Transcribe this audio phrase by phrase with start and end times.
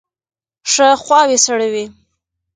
[0.71, 1.85] ښه خواوې سړوئ.